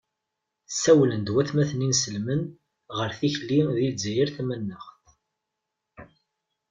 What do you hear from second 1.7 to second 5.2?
inselmen ɣer tikli di lezzayer tamanaɣt.